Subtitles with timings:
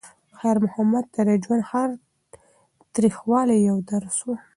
[0.37, 1.89] خیر محمد ته د ژوند هر
[2.93, 4.29] تریخوالی یو درس و.